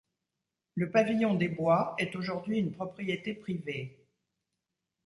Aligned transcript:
Le 0.73 0.89
pavillon 0.89 1.35
des 1.35 1.47
Bois 1.47 1.93
est 1.99 2.15
aujourd'hui 2.15 2.57
une 2.57 2.71
propriété 2.71 3.35
privée. 3.35 3.99